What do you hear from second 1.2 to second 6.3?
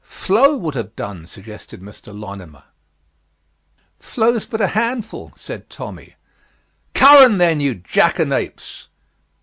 suggested Mr. Lonimer. "Flow's but a handful," said Tommy.